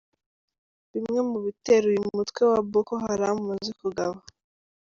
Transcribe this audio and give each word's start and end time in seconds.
Bimwe 0.93 1.19
mu 1.29 1.37
bitero 1.45 1.85
uyu 1.91 2.03
mutwe 2.17 2.41
wa 2.51 2.59
Boko 2.71 2.93
Haram 3.03 3.35
umaze 3.43 3.71
kugaba. 3.81 4.17